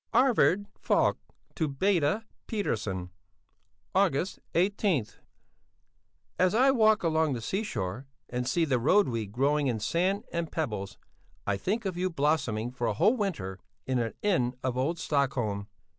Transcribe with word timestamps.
ARVID 0.15 0.65
FALK 0.79 1.19
to 1.53 1.67
BEDA 1.67 2.25
PETTERSON 2.47 2.99
NÄMDÖ, 3.09 3.11
August 3.93 4.39
18 4.55 5.05
As 6.39 6.55
I 6.55 6.71
walk 6.71 7.03
along 7.03 7.33
the 7.33 7.39
seashore 7.39 8.07
and 8.27 8.47
see 8.47 8.65
the 8.65 8.79
roadweed 8.79 9.31
growing 9.31 9.67
in 9.67 9.79
sand 9.79 10.23
and 10.33 10.51
pebbles, 10.51 10.97
I 11.45 11.55
think 11.55 11.85
of 11.85 11.97
you 11.97 12.09
blossoming 12.09 12.71
for 12.71 12.87
a 12.87 12.95
whole 12.95 13.15
winter 13.15 13.59
in 13.85 13.99
an 13.99 14.15
inn 14.23 14.55
of 14.63 14.75
old 14.75 14.97
Stockholm. 14.97 15.67